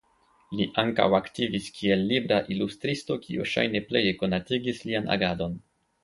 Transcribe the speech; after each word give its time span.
Li 0.59 0.65
ankaŭ 0.83 1.03
aktivis 1.17 1.67
kiel 1.75 2.01
libra 2.11 2.39
ilustristo 2.55 3.17
kio 3.25 3.45
ŝajne 3.51 3.81
pleje 3.91 4.15
konatigis 4.23 4.81
lian 4.91 5.13
agadon. 5.17 5.59